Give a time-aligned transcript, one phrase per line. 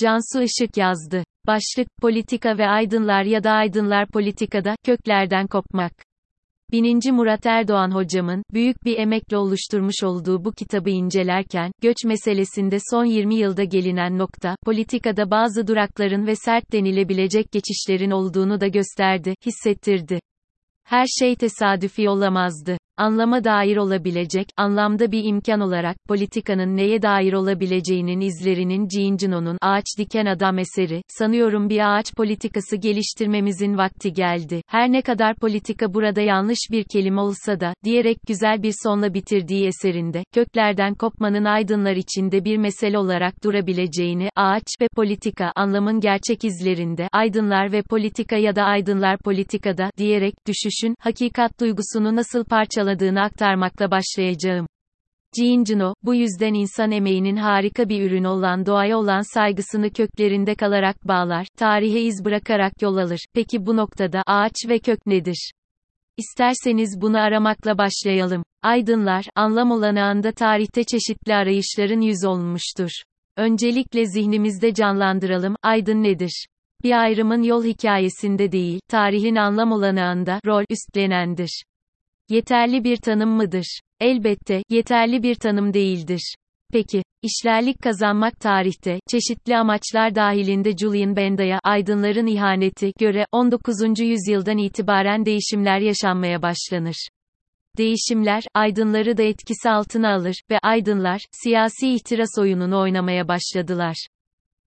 [0.00, 1.24] Cansu Işık yazdı.
[1.46, 5.92] Başlık, politika ve aydınlar ya da aydınlar politikada, köklerden kopmak.
[6.72, 7.10] 1.
[7.10, 13.34] Murat Erdoğan hocamın, büyük bir emekle oluşturmuş olduğu bu kitabı incelerken, göç meselesinde son 20
[13.34, 20.20] yılda gelinen nokta, politikada bazı durakların ve sert denilebilecek geçişlerin olduğunu da gösterdi, hissettirdi.
[20.84, 28.20] Her şey tesadüfi olamazdı anlama dair olabilecek, anlamda bir imkan olarak, politikanın neye dair olabileceğinin
[28.20, 34.62] izlerinin Cincino'nun Ağaç Diken Adam eseri, sanıyorum bir ağaç politikası geliştirmemizin vakti geldi.
[34.66, 39.66] Her ne kadar politika burada yanlış bir kelime olsa da, diyerek güzel bir sonla bitirdiği
[39.66, 47.08] eserinde, köklerden kopmanın aydınlar içinde bir mesele olarak durabileceğini, ağaç ve politika anlamın gerçek izlerinde,
[47.12, 53.90] aydınlar ve politika ya da aydınlar politikada, diyerek, düşüşün, hakikat duygusunu nasıl parçaladığını sağladığını aktarmakla
[53.90, 54.66] başlayacağım.
[55.36, 61.46] Gincino, bu yüzden insan emeğinin harika bir ürün olan doğaya olan saygısını köklerinde kalarak bağlar,
[61.58, 63.20] tarihe iz bırakarak yol alır.
[63.34, 65.52] Peki bu noktada ağaç ve kök nedir?
[66.16, 68.42] İsterseniz bunu aramakla başlayalım.
[68.62, 72.90] Aydınlar, anlam olanağında tarihte çeşitli arayışların yüz olmuştur.
[73.36, 76.46] Öncelikle zihnimizde canlandıralım, aydın nedir?
[76.84, 81.62] Bir ayrımın yol hikayesinde değil, tarihin anlam olanağında, rol üstlenendir.
[82.30, 83.80] Yeterli bir tanım mıdır?
[84.00, 86.34] Elbette, yeterli bir tanım değildir.
[86.72, 94.00] Peki, işlerlik kazanmak tarihte, çeşitli amaçlar dahilinde Julian Benda'ya, aydınların ihaneti, göre, 19.
[94.00, 97.08] yüzyıldan itibaren değişimler yaşanmaya başlanır.
[97.78, 104.06] Değişimler, aydınları da etkisi altına alır ve aydınlar, siyasi ihtiras oyununu oynamaya başladılar.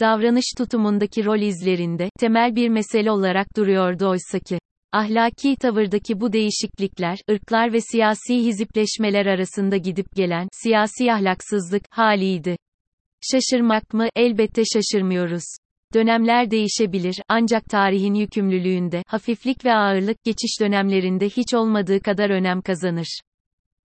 [0.00, 4.58] Davranış tutumundaki rol izlerinde, temel bir mesele olarak duruyordu oysaki.
[4.94, 12.56] Ahlaki tavırdaki bu değişiklikler, ırklar ve siyasi hizipleşmeler arasında gidip gelen, siyasi ahlaksızlık, haliydi.
[13.20, 14.08] Şaşırmak mı?
[14.16, 15.44] Elbette şaşırmıyoruz.
[15.94, 23.20] Dönemler değişebilir, ancak tarihin yükümlülüğünde, hafiflik ve ağırlık geçiş dönemlerinde hiç olmadığı kadar önem kazanır.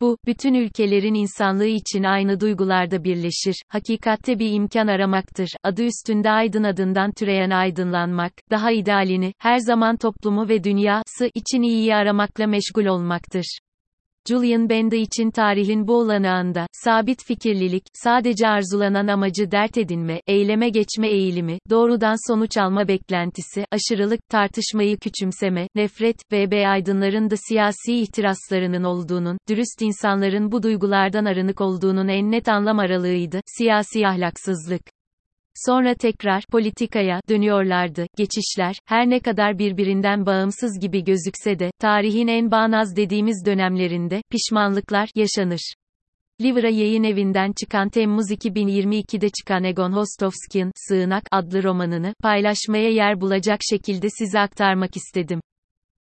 [0.00, 6.62] Bu, bütün ülkelerin insanlığı için aynı duygularda birleşir, hakikatte bir imkan aramaktır, adı üstünde aydın
[6.64, 13.58] adından türeyen aydınlanmak, daha idealini, her zaman toplumu ve dünyası için iyiyi aramakla meşgul olmaktır.
[14.28, 21.08] Julian Benda için tarihin bu olanağında, sabit fikirlilik, sadece arzulanan amacı dert edinme, eyleme geçme
[21.08, 29.38] eğilimi, doğrudan sonuç alma beklentisi, aşırılık, tartışmayı küçümseme, nefret, ve aydınların da siyasi ihtiraslarının olduğunun,
[29.48, 34.82] dürüst insanların bu duygulardan arınık olduğunun en net anlam aralığıydı, siyasi ahlaksızlık.
[35.54, 38.06] Sonra tekrar politikaya dönüyorlardı.
[38.16, 45.08] Geçişler her ne kadar birbirinden bağımsız gibi gözükse de tarihin en bağnaz dediğimiz dönemlerinde pişmanlıklar
[45.14, 45.74] yaşanır.
[46.40, 53.60] Livra yayın evinden çıkan Temmuz 2022'de çıkan Egon Hostovski'nin Sığınak adlı romanını paylaşmaya yer bulacak
[53.70, 55.40] şekilde size aktarmak istedim.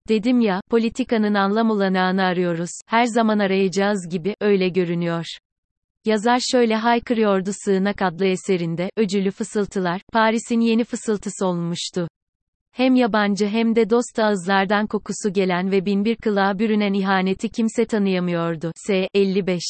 [0.09, 2.69] Dedim ya, politikanın anlam olanağını arıyoruz.
[2.87, 5.25] Her zaman arayacağız gibi, öyle görünüyor.
[6.05, 12.07] Yazar şöyle haykırıyordu Sığınak adlı eserinde, öcülü fısıltılar, Paris'in yeni fısıltısı olmuştu.
[12.71, 18.71] Hem yabancı hem de dost ağızlardan kokusu gelen ve binbir kılığa bürünen ihaneti kimse tanıyamıyordu.
[18.75, 19.07] S.
[19.13, 19.61] 55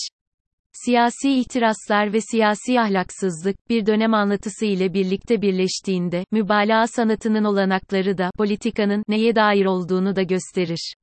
[0.74, 8.32] Siyasi ihtiraslar ve siyasi ahlaksızlık, bir dönem anlatısı ile birlikte birleştiğinde, mübalağa sanatının olanakları da,
[8.38, 10.94] politikanın, neye dair olduğunu da gösterir.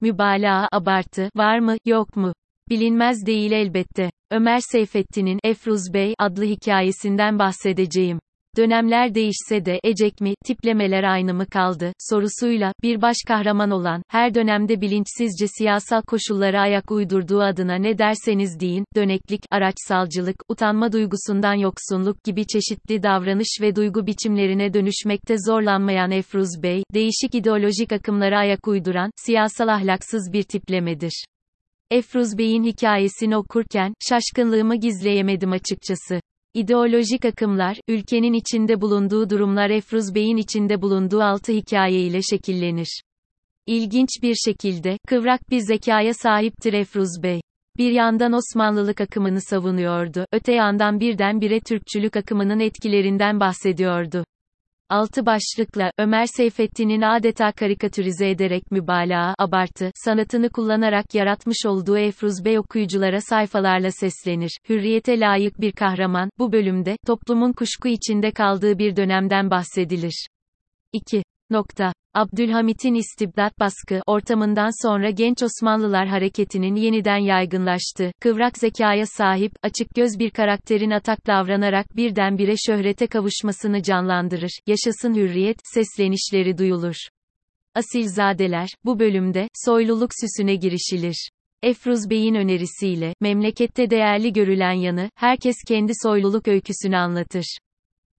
[0.00, 2.32] Mübalağa, abartı, var mı, yok mu?
[2.68, 4.10] Bilinmez değil elbette.
[4.30, 8.18] Ömer Seyfettin'in Efruz Bey adlı hikayesinden bahsedeceğim.
[8.56, 14.34] Dönemler değişse de ecek mi, tiplemeler aynı mı kaldı, sorusuyla, bir baş kahraman olan, her
[14.34, 22.24] dönemde bilinçsizce siyasal koşullara ayak uydurduğu adına ne derseniz deyin, döneklik, araçsalcılık, utanma duygusundan yoksunluk
[22.24, 29.10] gibi çeşitli davranış ve duygu biçimlerine dönüşmekte zorlanmayan Efruz Bey, değişik ideolojik akımlara ayak uyduran,
[29.16, 31.24] siyasal ahlaksız bir tiplemedir.
[31.90, 36.20] Efruz Bey'in hikayesini okurken, şaşkınlığımı gizleyemedim açıkçası.
[36.54, 43.02] İdeolojik akımlar, ülkenin içinde bulunduğu durumlar Efruz Bey'in içinde bulunduğu altı hikaye ile şekillenir.
[43.66, 47.40] İlginç bir şekilde, kıvrak bir zekaya sahiptir Efruz Bey.
[47.78, 54.24] Bir yandan Osmanlılık akımını savunuyordu, öte yandan birdenbire Türkçülük akımının etkilerinden bahsediyordu.
[54.88, 62.58] Altı başlıkla, Ömer Seyfettin'in adeta karikatürize ederek mübalağa, abartı, sanatını kullanarak yaratmış olduğu Efruz Bey
[62.58, 64.58] okuyuculara sayfalarla seslenir.
[64.68, 70.26] Hürriyete layık bir kahraman, bu bölümde, toplumun kuşku içinde kaldığı bir dönemden bahsedilir.
[70.92, 71.22] 2.
[71.54, 71.92] Nokta.
[72.14, 78.12] Abdülhamit'in istibdat baskı ortamından sonra genç Osmanlılar hareketinin yeniden yaygınlaştı.
[78.20, 84.50] Kıvrak zekaya sahip, açık göz bir karakterin atak davranarak birdenbire şöhrete kavuşmasını canlandırır.
[84.66, 86.96] Yaşasın hürriyet, seslenişleri duyulur.
[87.74, 91.30] Asilzadeler, bu bölümde, soyluluk süsüne girişilir.
[91.62, 97.58] Efruz Bey'in önerisiyle, memlekette değerli görülen yanı, herkes kendi soyluluk öyküsünü anlatır.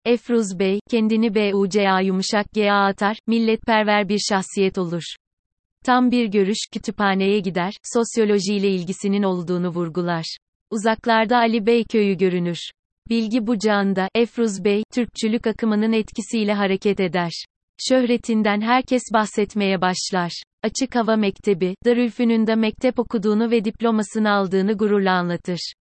[0.06, 5.04] Efruz Bey, kendini BUCA yumuşak GA atar, milletperver bir şahsiyet olur.
[5.86, 10.38] Tam bir görüş, kütüphaneye gider, sosyolojiyle ilgisinin olduğunu vurgular.
[10.72, 12.60] Uzaklarda Ali Bey köyü görünür.
[13.10, 17.32] Bilgi bucağında, Efruz Bey, Türkçülük akımının etkisiyle hareket eder.
[17.90, 20.32] Şöhretinden herkes bahsetmeye başlar.
[20.64, 25.74] Açık Hava Mektebi, Darülfünun'da mektep okuduğunu ve diplomasını aldığını gururla anlatır.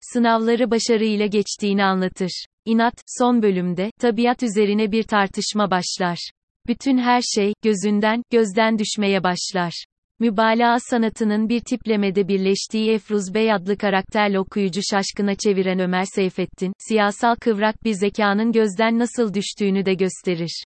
[0.00, 2.44] Sınavları başarıyla geçtiğini anlatır.
[2.68, 6.30] İnat, son bölümde, tabiat üzerine bir tartışma başlar.
[6.66, 9.84] Bütün her şey, gözünden, gözden düşmeye başlar.
[10.20, 17.34] Mübalağa sanatının bir tiplemede birleştiği Efruz Bey adlı karakterle okuyucu şaşkına çeviren Ömer Seyfettin, siyasal
[17.34, 20.64] kıvrak bir zekanın gözden nasıl düştüğünü de gösterir.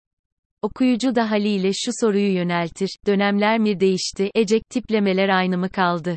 [0.61, 6.15] Okuyucu da haliyle şu soruyu yöneltir, dönemler mi değişti, ecek tiplemeler aynı mı kaldı?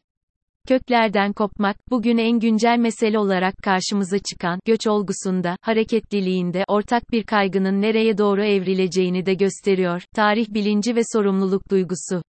[0.69, 7.83] Köklerden kopmak, bugün en güncel mesele olarak karşımıza çıkan, göç olgusunda, hareketliliğinde, ortak bir kaygının
[7.83, 12.23] nereye doğru evrileceğini de gösteriyor, tarih bilinci ve sorumluluk duygusu.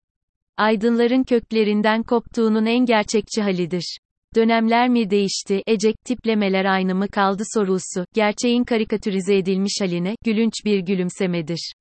[0.57, 3.99] Aydınların köklerinden koptuğunun en gerçekçi halidir.
[4.35, 10.79] Dönemler mi değişti, ecek tiplemeler aynı mı kaldı sorusu, gerçeğin karikatürize edilmiş haline, gülünç bir
[10.79, 11.75] gülümsemedir.